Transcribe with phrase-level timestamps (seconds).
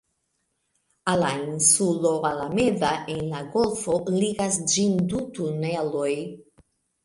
[1.11, 6.13] Al la insulo Alameda, en la golfo, ligas ĝin du tuneloj.